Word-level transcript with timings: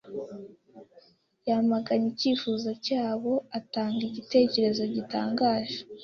Yamaganye 1.47 2.07
icyifuzo 2.13 2.69
cyabo 2.85 3.33
atanga 3.59 4.01
igitekerezo 4.09 4.83
gitangaje. 4.95 5.77